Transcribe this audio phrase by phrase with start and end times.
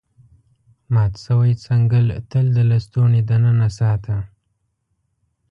[0.93, 4.15] مات شوی څنګل تل د لستوڼي دننه ساته.